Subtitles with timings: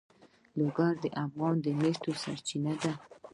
[0.57, 2.91] لوگر د افغانانو د معیشت سرچینه ده.